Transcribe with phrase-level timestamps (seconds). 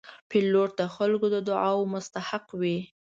[0.29, 2.77] پیلوټ د خلکو د دعاو مستحق وي.